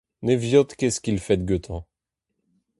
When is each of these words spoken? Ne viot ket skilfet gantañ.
Ne 0.25 0.33
viot 0.41 0.71
ket 0.79 0.95
skilfet 0.97 1.41
gantañ. 1.47 1.83